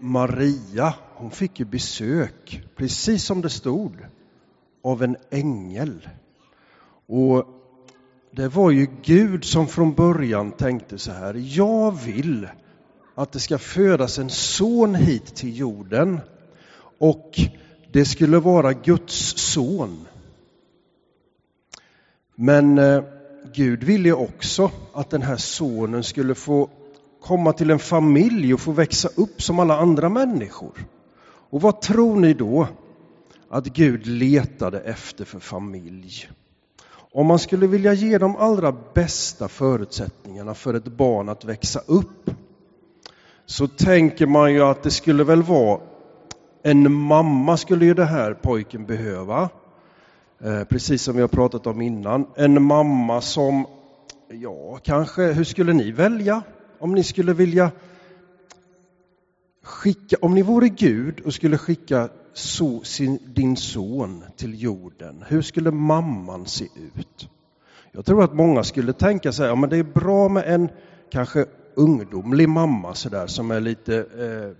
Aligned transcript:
Maria, 0.00 0.94
hon 1.14 1.30
fick 1.30 1.58
ju 1.60 1.64
besök, 1.64 2.62
precis 2.76 3.24
som 3.24 3.40
det 3.40 3.50
stod, 3.50 3.96
av 4.82 5.02
en 5.02 5.16
ängel. 5.30 6.08
Och 7.06 7.46
det 8.30 8.48
var 8.48 8.70
ju 8.70 8.86
Gud 9.02 9.44
som 9.44 9.66
från 9.66 9.94
början 9.94 10.52
tänkte 10.52 10.98
så 10.98 11.12
här, 11.12 11.34
jag 11.34 11.98
vill 12.04 12.48
att 13.14 13.32
det 13.32 13.40
ska 13.40 13.58
födas 13.58 14.18
en 14.18 14.30
son 14.30 14.94
hit 14.94 15.34
till 15.34 15.56
jorden 15.56 16.20
och 16.98 17.40
det 17.92 18.04
skulle 18.04 18.38
vara 18.38 18.72
Guds 18.72 19.36
son. 19.36 20.06
Men 22.34 22.78
eh, 22.78 23.02
Gud 23.54 23.84
ville 23.84 24.12
också 24.12 24.70
att 24.92 25.10
den 25.10 25.22
här 25.22 25.36
sonen 25.36 26.04
skulle 26.04 26.34
få 26.34 26.70
komma 27.20 27.52
till 27.52 27.70
en 27.70 27.78
familj 27.78 28.54
och 28.54 28.60
få 28.60 28.72
växa 28.72 29.08
upp 29.16 29.42
som 29.42 29.58
alla 29.58 29.76
andra 29.76 30.08
människor. 30.08 30.86
Och 31.50 31.62
vad 31.62 31.80
tror 31.80 32.16
ni 32.16 32.34
då 32.34 32.66
att 33.50 33.66
Gud 33.66 34.06
letade 34.06 34.80
efter 34.80 35.24
för 35.24 35.38
familj? 35.40 36.28
Om 37.12 37.26
man 37.26 37.38
skulle 37.38 37.66
vilja 37.66 37.92
ge 37.92 38.18
de 38.18 38.36
allra 38.36 38.76
bästa 38.94 39.48
förutsättningarna 39.48 40.54
för 40.54 40.74
ett 40.74 40.84
barn 40.84 41.28
att 41.28 41.44
växa 41.44 41.80
upp 41.86 42.30
så 43.46 43.68
tänker 43.68 44.26
man 44.26 44.52
ju 44.52 44.62
att 44.62 44.82
det 44.82 44.90
skulle 44.90 45.24
väl 45.24 45.42
vara 45.42 45.80
en 46.62 46.92
mamma 46.92 47.56
skulle 47.56 47.84
ju 47.84 47.94
det 47.94 48.04
här 48.04 48.34
pojken 48.34 48.86
behöva. 48.86 49.48
Eh, 50.44 50.64
precis 50.64 51.02
som 51.02 51.14
vi 51.14 51.20
har 51.20 51.28
pratat 51.28 51.66
om 51.66 51.80
innan. 51.80 52.26
En 52.36 52.62
mamma 52.62 53.20
som, 53.20 53.66
ja 54.28 54.78
kanske, 54.82 55.22
hur 55.22 55.44
skulle 55.44 55.72
ni 55.72 55.92
välja? 55.92 56.42
Om 56.80 56.94
ni 56.94 57.04
skulle 57.04 57.32
vilja 57.32 57.70
skicka, 59.62 60.16
om 60.20 60.34
ni 60.34 60.42
vore 60.42 60.68
Gud 60.68 61.20
och 61.20 61.34
skulle 61.34 61.58
skicka 61.58 62.08
so, 62.32 62.82
sin, 62.84 63.18
din 63.26 63.56
son 63.56 64.24
till 64.36 64.62
jorden, 64.62 65.24
hur 65.28 65.42
skulle 65.42 65.70
mamman 65.70 66.46
se 66.46 66.64
ut? 66.64 67.28
Jag 67.92 68.04
tror 68.06 68.24
att 68.24 68.34
många 68.34 68.64
skulle 68.64 68.92
tänka 68.92 69.32
sig, 69.32 69.46
ja 69.46 69.54
men 69.54 69.70
det 69.70 69.76
är 69.76 69.82
bra 69.82 70.28
med 70.28 70.44
en 70.46 70.68
kanske 71.10 71.46
ungdomlig 71.74 72.48
mamma 72.48 72.94
sådär 72.94 73.26
som 73.26 73.50
är 73.50 73.60
lite 73.60 73.96
eh, 73.96 74.56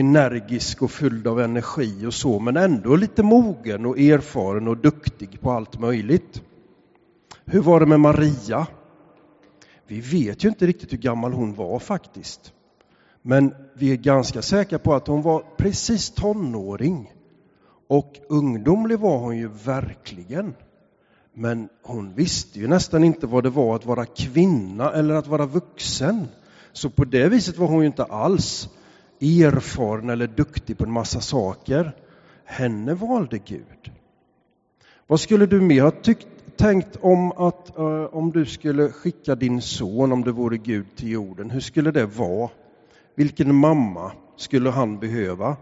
energisk 0.00 0.82
och 0.82 0.90
fylld 0.90 1.26
av 1.26 1.40
energi 1.40 2.06
och 2.06 2.14
så, 2.14 2.38
men 2.38 2.56
ändå 2.56 2.96
lite 2.96 3.22
mogen 3.22 3.86
och 3.86 3.98
erfaren 3.98 4.68
och 4.68 4.76
duktig 4.76 5.40
på 5.40 5.50
allt 5.50 5.80
möjligt. 5.80 6.42
Hur 7.44 7.60
var 7.60 7.80
det 7.80 7.86
med 7.86 8.00
Maria? 8.00 8.66
Vi 9.86 10.00
vet 10.00 10.44
ju 10.44 10.48
inte 10.48 10.66
riktigt 10.66 10.92
hur 10.92 10.98
gammal 10.98 11.32
hon 11.32 11.54
var 11.54 11.78
faktiskt. 11.78 12.52
Men 13.22 13.54
vi 13.74 13.92
är 13.92 13.96
ganska 13.96 14.42
säkra 14.42 14.78
på 14.78 14.94
att 14.94 15.06
hon 15.06 15.22
var 15.22 15.44
precis 15.56 16.10
tonåring. 16.10 17.12
Och 17.88 18.20
ungdomlig 18.28 18.98
var 18.98 19.18
hon 19.18 19.36
ju 19.36 19.48
verkligen. 19.48 20.54
Men 21.34 21.68
hon 21.82 22.14
visste 22.14 22.58
ju 22.58 22.68
nästan 22.68 23.04
inte 23.04 23.26
vad 23.26 23.42
det 23.42 23.50
var 23.50 23.76
att 23.76 23.86
vara 23.86 24.06
kvinna 24.06 24.92
eller 24.92 25.14
att 25.14 25.26
vara 25.26 25.46
vuxen. 25.46 26.28
Så 26.72 26.90
på 26.90 27.04
det 27.04 27.28
viset 27.28 27.58
var 27.58 27.66
hon 27.66 27.80
ju 27.80 27.86
inte 27.86 28.04
alls 28.04 28.68
erfaren 29.20 30.10
eller 30.10 30.26
duktig 30.26 30.78
på 30.78 30.84
en 30.84 30.92
massa 30.92 31.20
saker. 31.20 31.96
Henne 32.44 32.94
valde 32.94 33.38
Gud. 33.38 33.92
Vad 35.06 35.20
skulle 35.20 35.46
du 35.46 35.60
mer 35.60 35.82
ha 35.82 35.90
tyckt, 35.90 36.35
tänkt 36.56 36.98
om 37.00 37.32
att 37.32 37.72
uh, 37.78 38.04
om 38.04 38.32
du 38.32 38.46
skulle 38.46 38.88
skicka 38.88 39.34
din 39.34 39.62
son, 39.62 40.12
om 40.12 40.24
det 40.24 40.32
vore 40.32 40.56
Gud, 40.56 40.86
till 40.96 41.08
jorden? 41.10 41.50
Hur 41.50 41.60
skulle 41.60 41.90
det 41.90 42.06
vara? 42.06 42.50
Vilken 43.14 43.54
mamma 43.54 44.12
skulle 44.36 44.70
han 44.70 44.98
behöva? 44.98 45.56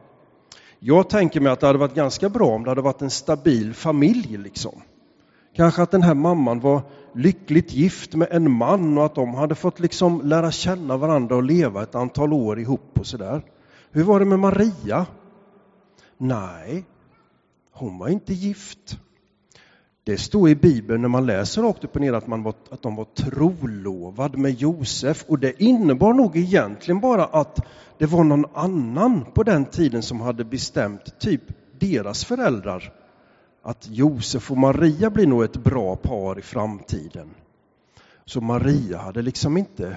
Jag 0.79 1.11
tänker 1.11 1.41
mig 1.41 1.53
att 1.53 1.61
det 1.61 1.67
hade 1.67 1.79
varit 1.79 1.95
ganska 1.95 2.29
bra 2.29 2.47
om 2.47 2.65
det 2.65 2.71
hade 2.71 2.81
varit 2.81 3.03
en 3.03 3.11
stabil 3.11 3.75
familj. 3.75 4.37
liksom. 4.37 4.83
Kanske 5.57 5.83
att 5.83 5.91
den 5.91 6.03
här 6.03 6.15
mamman 6.15 6.61
var 6.61 6.83
lyckligt 7.15 7.73
gift 7.73 8.15
med 8.15 8.29
en 8.31 8.51
man 8.51 8.99
och 8.99 9.05
att 9.05 9.15
de 9.15 9.35
hade 9.35 9.55
fått 9.55 9.81
liksom 9.81 10.21
lära 10.25 10.51
känna 10.51 10.97
varandra 10.97 11.37
och 11.37 11.43
leva 11.43 11.83
ett 11.83 11.95
antal 11.95 12.33
år 12.33 12.61
ihop 12.61 12.99
och 12.99 13.07
sådär. 13.07 13.43
Hur 13.91 14.05
var 14.05 14.21
det 14.21 14.27
med 14.27 14.39
Maria? 14.39 15.07
Nej, 16.19 16.85
hon 17.73 17.99
var 17.99 18.09
inte 18.09 18.35
gift. 18.35 18.99
Det 20.07 20.19
står 20.19 20.49
i 20.49 20.55
Bibeln 20.55 21.03
när 21.03 21.09
man 21.09 21.27
läser 21.27 21.63
rakt 21.63 21.85
upp 21.85 21.95
och 21.95 22.01
ner 22.01 22.13
att, 22.13 22.27
man 22.27 22.43
var, 22.43 22.55
att 22.71 22.83
de 22.83 22.97
var 22.97 23.05
trolovad 23.05 24.39
med 24.39 24.53
Josef 24.53 25.25
och 25.29 25.39
det 25.39 25.63
innebar 25.63 26.13
nog 26.13 26.37
egentligen 26.37 27.01
bara 27.01 27.25
att 27.25 27.67
det 27.99 28.07
var 28.07 28.25
någon 28.25 28.45
annan 28.55 29.25
på 29.35 29.43
den 29.43 29.65
tiden 29.65 30.03
som 30.03 30.21
hade 30.21 30.45
bestämt, 30.45 31.19
typ 31.19 31.43
deras 31.79 32.25
föräldrar, 32.25 32.93
att 33.63 33.89
Josef 33.91 34.51
och 34.51 34.59
Maria 34.59 35.11
blir 35.11 35.27
nog 35.27 35.45
ett 35.45 35.57
bra 35.57 35.97
par 35.97 36.39
i 36.39 36.43
framtiden. 36.43 37.31
Så 38.25 38.41
Maria 38.41 38.99
hade 38.99 39.23
liksom 39.23 39.57
inte 39.57 39.97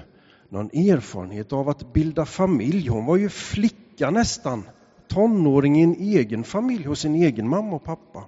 någon 0.49 0.65
erfarenhet 0.65 1.53
av 1.53 1.69
att 1.69 1.93
bilda 1.93 2.25
familj. 2.25 2.87
Hon 2.87 3.05
var 3.05 3.17
ju 3.17 3.29
flicka 3.29 4.11
nästan, 4.11 4.63
tonåring 5.07 5.79
i 5.79 5.83
en 5.83 5.95
egen 5.95 6.43
familj 6.43 6.85
hos 6.85 6.99
sin 6.99 7.15
egen 7.15 7.49
mamma 7.49 7.75
och 7.75 7.83
pappa. 7.83 8.23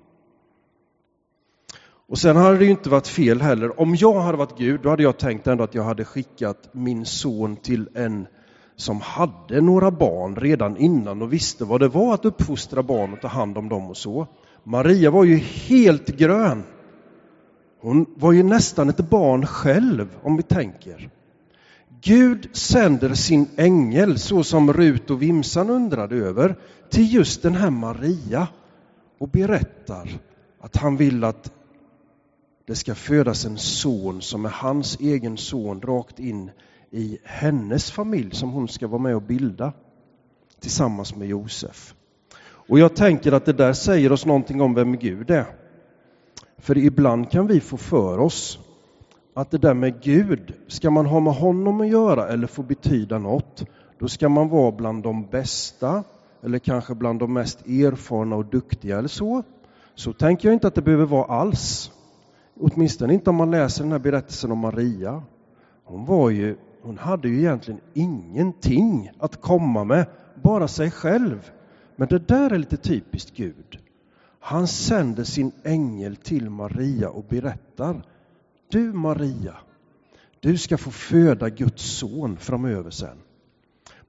Och 2.09 2.17
sen 2.17 2.35
hade 2.35 2.57
det 2.57 2.65
ju 2.65 2.71
inte 2.71 2.89
varit 2.89 3.07
fel 3.07 3.41
heller. 3.41 3.79
Om 3.79 3.95
jag 3.95 4.19
hade 4.19 4.37
varit 4.37 4.57
Gud, 4.57 4.81
då 4.83 4.89
hade 4.89 5.03
jag 5.03 5.17
tänkt 5.17 5.47
ändå 5.47 5.63
att 5.63 5.75
jag 5.75 5.83
hade 5.83 6.05
skickat 6.05 6.69
min 6.71 7.05
son 7.05 7.55
till 7.55 7.89
en 7.93 8.27
som 8.75 9.01
hade 9.01 9.61
några 9.61 9.91
barn 9.91 10.35
redan 10.35 10.77
innan 10.77 11.21
och 11.21 11.33
visste 11.33 11.65
vad 11.65 11.79
det 11.79 11.87
var 11.87 12.13
att 12.13 12.25
uppfostra 12.25 12.83
barn 12.83 13.13
och 13.13 13.21
ta 13.21 13.27
hand 13.27 13.57
om 13.57 13.69
dem 13.69 13.89
och 13.89 13.97
så. 13.97 14.27
Maria 14.63 15.11
var 15.11 15.23
ju 15.23 15.35
helt 15.37 16.07
grön. 16.07 16.63
Hon 17.81 18.05
var 18.15 18.31
ju 18.31 18.43
nästan 18.43 18.89
ett 18.89 19.09
barn 19.09 19.45
själv, 19.45 20.07
om 20.23 20.37
vi 20.37 20.43
tänker. 20.43 21.09
Gud 22.01 22.49
sänder 22.55 23.13
sin 23.13 23.47
ängel, 23.57 24.19
så 24.19 24.43
som 24.43 24.73
Rut 24.73 25.09
och 25.09 25.21
Vimsan 25.21 25.69
undrade 25.69 26.15
över, 26.15 26.55
till 26.89 27.13
just 27.13 27.41
den 27.41 27.55
här 27.55 27.69
Maria 27.69 28.47
och 29.19 29.29
berättar 29.29 30.09
att 30.61 30.77
han 30.77 30.97
vill 30.97 31.23
att 31.23 31.53
det 32.69 32.75
ska 32.75 32.95
födas 32.95 33.45
en 33.45 33.57
son 33.57 34.21
som 34.21 34.45
är 34.45 34.49
hans 34.49 34.99
egen 34.99 35.37
son 35.37 35.81
rakt 35.81 36.19
in 36.19 36.51
i 36.91 37.19
hennes 37.23 37.91
familj 37.91 38.35
som 38.35 38.49
hon 38.51 38.67
ska 38.67 38.87
vara 38.87 39.01
med 39.01 39.15
och 39.15 39.21
bilda 39.21 39.73
tillsammans 40.59 41.15
med 41.15 41.27
Josef. 41.27 41.95
Och 42.41 42.79
jag 42.79 42.95
tänker 42.95 43.31
att 43.31 43.45
det 43.45 43.53
där 43.53 43.73
säger 43.73 44.11
oss 44.11 44.25
någonting 44.25 44.61
om 44.61 44.73
vem 44.73 44.97
Gud 44.97 45.31
är. 45.31 45.45
För 46.57 46.77
ibland 46.77 47.31
kan 47.31 47.47
vi 47.47 47.59
få 47.59 47.77
för 47.77 48.17
oss 48.17 48.59
att 49.33 49.51
det 49.51 49.57
där 49.57 49.73
med 49.73 50.01
Gud, 50.01 50.53
ska 50.67 50.89
man 50.89 51.05
ha 51.05 51.19
med 51.19 51.33
honom 51.33 51.81
att 51.81 51.87
göra 51.87 52.27
eller 52.27 52.47
få 52.47 52.63
betyda 52.63 53.17
något, 53.17 53.65
då 53.99 54.07
ska 54.07 54.29
man 54.29 54.49
vara 54.49 54.71
bland 54.71 55.03
de 55.03 55.25
bästa 55.25 56.03
eller 56.43 56.59
kanske 56.59 56.95
bland 56.95 57.19
de 57.19 57.33
mest 57.33 57.67
erfarna 57.67 58.35
och 58.35 58.45
duktiga 58.45 58.97
eller 58.97 59.07
så. 59.09 59.43
Så 59.95 60.13
tänker 60.13 60.47
jag 60.47 60.55
inte 60.55 60.67
att 60.67 60.75
det 60.75 60.81
behöver 60.81 61.05
vara 61.05 61.25
alls. 61.25 61.91
Åtminstone 62.59 63.13
inte 63.13 63.29
om 63.29 63.35
man 63.35 63.51
läser 63.51 63.83
den 63.83 63.91
här 63.91 63.99
berättelsen 63.99 64.51
om 64.51 64.57
Maria. 64.57 65.23
Hon, 65.83 66.05
var 66.05 66.29
ju, 66.29 66.55
hon 66.81 66.97
hade 66.97 67.29
ju 67.29 67.39
egentligen 67.39 67.81
ingenting 67.93 69.11
att 69.19 69.41
komma 69.41 69.83
med, 69.83 70.05
bara 70.43 70.67
sig 70.67 70.91
själv. 70.91 71.51
Men 71.95 72.07
det 72.07 72.27
där 72.27 72.53
är 72.53 72.57
lite 72.57 72.77
typiskt 72.77 73.35
Gud. 73.35 73.79
Han 74.39 74.67
sänder 74.67 75.23
sin 75.23 75.51
ängel 75.63 76.15
till 76.15 76.49
Maria 76.49 77.09
och 77.09 77.25
berättar. 77.29 78.01
Du 78.69 78.93
Maria, 78.93 79.55
du 80.39 80.57
ska 80.57 80.77
få 80.77 80.91
föda 80.91 81.49
Guds 81.49 81.83
son 81.83 82.37
framöver 82.37 82.89
sen. 82.89 83.17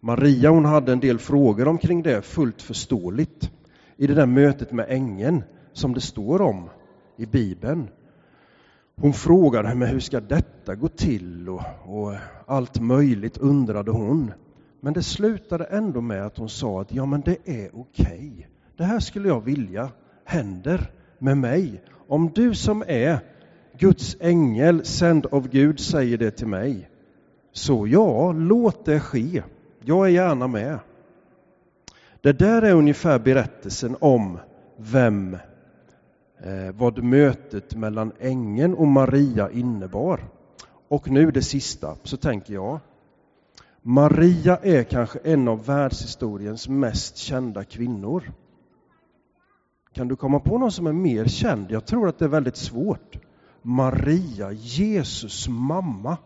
Maria 0.00 0.50
hon 0.50 0.64
hade 0.64 0.92
en 0.92 1.00
del 1.00 1.18
frågor 1.18 1.68
omkring 1.68 2.02
det, 2.02 2.22
fullt 2.22 2.62
förståeligt. 2.62 3.50
I 3.96 4.06
det 4.06 4.14
där 4.14 4.26
mötet 4.26 4.72
med 4.72 4.86
ängeln 4.88 5.42
som 5.72 5.94
det 5.94 6.00
står 6.00 6.42
om 6.42 6.68
i 7.16 7.26
Bibeln. 7.26 7.88
Hon 9.00 9.12
frågade 9.12 9.74
men 9.74 9.88
hur 9.88 10.00
ska 10.00 10.20
detta 10.20 10.74
gå 10.74 10.88
till 10.88 11.48
och, 11.48 11.62
och, 11.84 12.14
allt 12.46 12.80
möjligt 12.80 13.38
undrade 13.38 13.90
hon. 13.90 14.32
Men 14.80 14.92
det 14.92 15.02
slutade 15.02 15.64
ändå 15.64 16.00
med 16.00 16.26
att 16.26 16.38
hon 16.38 16.48
sa 16.48 16.80
att 16.80 16.94
ja 16.94 17.06
men 17.06 17.20
det 17.20 17.36
är 17.44 17.70
okej. 17.74 18.32
Okay. 18.34 18.44
Det 18.76 18.84
här 18.84 19.00
skulle 19.00 19.28
jag 19.28 19.40
vilja 19.40 19.90
händer 20.24 20.90
med 21.18 21.38
mig. 21.38 21.82
Om 22.08 22.30
du 22.34 22.54
som 22.54 22.84
är 22.86 23.18
Guds 23.78 24.16
ängel, 24.20 24.84
sänd 24.84 25.26
av 25.26 25.48
Gud, 25.48 25.80
säger 25.80 26.18
det 26.18 26.30
till 26.30 26.46
mig. 26.46 26.90
Så 27.52 27.86
ja, 27.86 28.32
låt 28.32 28.84
det 28.84 29.00
ske. 29.00 29.42
Jag 29.84 30.06
är 30.06 30.10
gärna 30.10 30.46
med. 30.46 30.78
Det 32.20 32.32
där 32.32 32.62
är 32.62 32.74
ungefär 32.74 33.18
berättelsen 33.18 33.96
om 34.00 34.38
vem 34.76 35.36
Eh, 36.42 36.74
vad 36.74 37.04
mötet 37.04 37.74
mellan 37.74 38.12
ängeln 38.18 38.74
och 38.74 38.86
Maria 38.86 39.50
innebar. 39.50 40.20
Och 40.88 41.10
nu 41.10 41.30
det 41.30 41.42
sista, 41.42 41.96
så 42.02 42.16
tänker 42.16 42.54
jag. 42.54 42.78
Maria 43.82 44.56
är 44.56 44.82
kanske 44.82 45.18
en 45.18 45.48
av 45.48 45.66
världshistoriens 45.66 46.68
mest 46.68 47.16
kända 47.16 47.64
kvinnor. 47.64 48.32
Kan 49.92 50.08
du 50.08 50.16
komma 50.16 50.40
på 50.40 50.58
någon 50.58 50.72
som 50.72 50.86
är 50.86 50.92
mer 50.92 51.24
känd? 51.24 51.70
Jag 51.70 51.86
tror 51.86 52.08
att 52.08 52.18
det 52.18 52.24
är 52.24 52.28
väldigt 52.28 52.56
svårt. 52.56 53.16
Maria, 53.62 54.52
Jesus 54.52 55.48
mamma. 55.48 56.16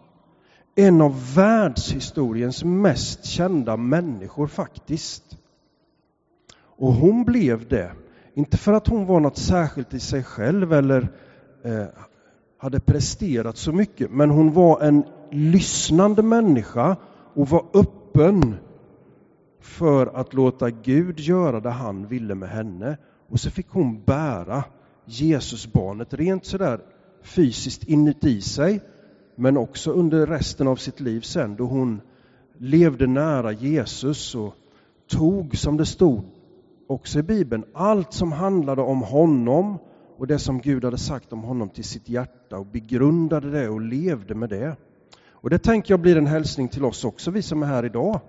En 0.75 1.01
av 1.01 1.35
världshistoriens 1.35 2.65
mest 2.65 3.25
kända 3.25 3.77
människor 3.77 4.47
faktiskt. 4.47 5.39
Och 6.57 6.93
hon 6.93 7.25
blev 7.25 7.69
det, 7.69 7.93
inte 8.35 8.57
för 8.57 8.73
att 8.73 8.87
hon 8.87 9.07
var 9.07 9.21
något 9.21 9.37
särskilt 9.37 9.95
i 9.95 10.01
sig 10.01 10.23
själv 10.23 10.73
eller 10.73 11.09
eh, 11.65 11.87
hade 12.59 12.81
presterat 12.81 13.57
så 13.57 13.73
mycket, 13.73 14.11
men 14.11 14.31
hon 14.31 14.53
var 14.53 14.81
en 14.81 15.05
lyssnande 15.31 16.23
människa 16.23 16.97
och 17.35 17.49
var 17.49 17.67
öppen 17.75 18.57
för 19.61 20.07
att 20.07 20.35
låta 20.35 20.71
Gud 20.71 21.21
göra 21.21 21.61
det 21.61 21.71
han 21.71 22.07
ville 22.07 22.35
med 22.35 22.49
henne. 22.49 22.97
Och 23.29 23.41
så 23.41 23.51
fick 23.51 23.69
hon 23.69 24.03
bära 24.03 24.65
Jesusbarnet 25.05 26.15
rent 26.15 26.45
sådär 26.45 26.81
fysiskt 27.23 27.85
inuti 27.85 28.41
sig, 28.41 28.81
men 29.37 29.57
också 29.57 29.93
under 29.93 30.27
resten 30.27 30.69
av 30.69 30.77
sitt 30.77 31.01
liv 31.01 31.21
sen 31.21 31.57
då 31.57 31.65
hon 31.65 32.01
levde 32.59 33.07
nära 33.07 33.53
Jesus 33.53 34.35
och 34.35 34.55
tog, 35.09 35.57
som 35.57 35.77
det 35.77 35.87
stod 35.87 36.25
också 36.87 37.19
i 37.19 37.23
Bibeln, 37.23 37.65
allt 37.75 38.13
som 38.13 38.33
handlade 38.33 38.83
om 38.83 39.03
honom 39.03 39.79
och 40.19 40.27
det 40.27 40.39
som 40.39 40.61
Gud 40.61 40.85
hade 40.85 40.99
sagt 40.99 41.33
om 41.33 41.43
honom 41.43 41.69
till 41.69 41.85
sitt 41.85 42.09
hjärta 42.09 42.59
och 42.59 42.67
begrundade 42.67 43.51
det 43.51 43.69
och 43.69 43.81
levde 43.81 44.35
med 44.35 44.49
det. 44.49 44.77
Och 45.31 45.51
det 45.51 45.59
tänker 45.59 45.93
jag 45.93 46.01
blir 46.01 46.17
en 46.17 46.27
hälsning 46.27 46.69
till 46.69 46.85
oss 46.85 47.05
också, 47.05 47.31
vi 47.31 47.43
som 47.43 47.63
är 47.63 47.67
här 47.67 47.85
idag. 47.85 48.21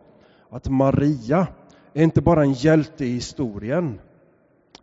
Att 0.50 0.70
Maria 0.70 1.48
är 1.94 2.04
inte 2.04 2.22
bara 2.22 2.44
en 2.44 2.54
hjälte 2.54 3.06
i 3.06 3.14
historien, 3.14 4.00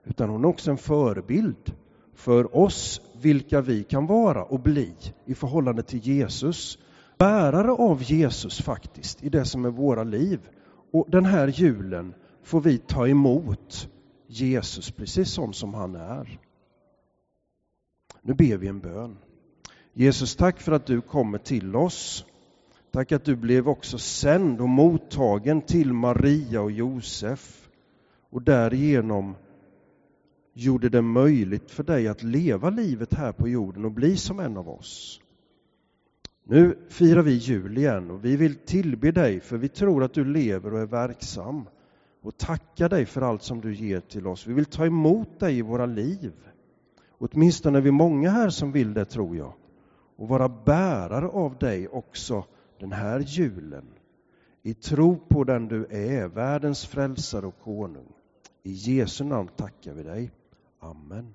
utan 0.05 0.29
hon 0.29 0.45
är 0.45 0.49
också 0.49 0.71
en 0.71 0.77
förebild 0.77 1.73
för 2.15 2.57
oss 2.57 3.01
vilka 3.21 3.61
vi 3.61 3.85
kan 3.85 4.07
vara 4.07 4.45
och 4.45 4.61
bli 4.61 4.95
i 5.25 5.35
förhållande 5.35 5.83
till 5.83 5.99
Jesus. 5.99 6.79
Bärare 7.19 7.71
av 7.71 8.03
Jesus 8.03 8.61
faktiskt 8.63 9.25
i 9.25 9.29
det 9.29 9.45
som 9.45 9.65
är 9.65 9.71
våra 9.71 10.05
liv. 10.05 10.41
Och 10.93 11.07
den 11.11 11.25
här 11.25 11.49
julen 11.49 12.15
får 12.43 12.61
vi 12.61 12.79
ta 12.79 13.09
emot 13.09 13.89
Jesus 14.27 14.91
precis 14.91 15.31
sån 15.31 15.55
som 15.55 15.75
han 15.75 15.95
är. 15.95 16.41
Nu 18.23 18.35
ber 18.35 18.57
vi 18.57 18.69
en 18.69 18.81
bön. 18.81 19.19
Jesus, 19.93 20.37
tack 20.37 20.61
för 20.61 20.73
att 20.73 20.87
du 20.87 21.01
kommer 21.01 21.39
till 21.39 21.77
oss. 21.77 22.27
Tack 22.91 23.13
att 23.13 23.25
du 23.25 23.37
blev 23.37 23.69
också 23.69 23.99
sänd 23.99 24.61
och 24.61 24.69
mottagen 24.69 25.63
till 25.63 25.93
Maria 25.93 26.61
och 26.61 26.71
Josef 26.71 27.69
och 28.31 28.43
därigenom 28.43 29.35
gjorde 30.55 30.89
det 30.89 31.03
möjligt 31.03 31.71
för 31.71 31.83
dig 31.83 32.09
att 32.09 32.23
leva 32.23 32.71
livet 32.71 33.15
här 33.15 33.33
på 33.33 33.49
jorden 33.49 33.85
och 33.85 33.93
bli 33.93 34.17
som 34.17 34.41
en 34.41 34.57
av 34.57 34.69
oss. 34.69 35.21
Nu 36.45 36.79
firar 36.89 37.23
vi 37.23 37.33
jul 37.33 37.79
igen 37.79 38.11
och 38.11 38.25
vi 38.25 38.37
vill 38.37 38.55
tillbe 38.55 39.13
dig 39.13 39.41
för 39.41 39.57
vi 39.57 39.69
tror 39.69 40.05
att 40.05 40.15
du 40.15 40.25
lever 40.25 40.73
och 40.73 40.81
är 40.81 40.87
verksam 40.87 41.65
och 42.23 42.37
tacka 42.37 42.89
dig 42.89 43.07
för 43.07 43.23
allt 43.23 43.43
som 43.43 43.61
du 43.61 43.75
ger 43.75 44.01
till 44.01 44.27
oss. 44.27 44.47
Vi 44.47 44.53
vill 44.53 44.65
ta 44.65 44.87
emot 44.87 45.41
dig 45.41 45.59
i 45.59 45.63
våra 45.63 45.87
liv. 45.87 46.33
Åtminstone 47.19 47.79
är 47.79 47.83
vi 47.83 47.91
många 47.91 48.31
här 48.31 48.51
som 48.51 48.73
vill 48.73 48.95
det, 48.95 49.05
tror 49.05 49.37
jag. 49.37 49.53
Och 50.17 50.29
vara 50.29 50.49
bärare 50.49 51.29
av 51.29 51.59
dig 51.59 51.89
också 51.89 52.45
den 52.79 52.93
här 52.93 53.21
julen. 53.21 53.85
I 54.63 54.75
tro 54.75 55.17
på 55.17 55.45
den 55.45 55.69
du 55.69 55.87
är, 55.91 56.29
världens 56.29 56.87
frälsare 56.87 57.47
och 57.47 57.61
konung. 57.61 58.13
I 58.63 58.73
Jesu 58.73 59.25
namn 59.25 59.49
tackar 59.57 59.93
vi 59.93 60.03
dig. 60.03 60.31
Amen. 60.81 61.35